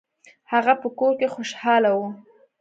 [0.51, 1.99] هغه په کور کې خوشحاله و.